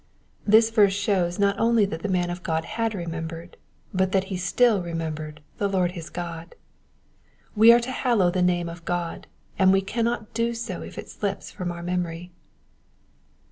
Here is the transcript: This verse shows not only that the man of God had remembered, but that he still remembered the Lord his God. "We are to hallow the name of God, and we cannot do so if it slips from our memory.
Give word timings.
This 0.47 0.71
verse 0.71 0.93
shows 0.95 1.37
not 1.37 1.59
only 1.59 1.85
that 1.85 2.01
the 2.01 2.09
man 2.09 2.31
of 2.31 2.41
God 2.41 2.65
had 2.65 2.95
remembered, 2.95 3.55
but 3.93 4.11
that 4.13 4.23
he 4.33 4.35
still 4.35 4.81
remembered 4.81 5.41
the 5.59 5.67
Lord 5.67 5.91
his 5.91 6.09
God. 6.09 6.55
"We 7.55 7.71
are 7.71 7.79
to 7.81 7.91
hallow 7.91 8.31
the 8.31 8.41
name 8.41 8.67
of 8.67 8.83
God, 8.83 9.27
and 9.59 9.71
we 9.71 9.81
cannot 9.81 10.33
do 10.33 10.55
so 10.55 10.81
if 10.81 10.97
it 10.97 11.09
slips 11.11 11.51
from 11.51 11.71
our 11.71 11.83
memory. 11.83 12.31